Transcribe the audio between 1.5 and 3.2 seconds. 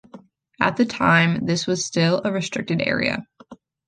was still a restricted area.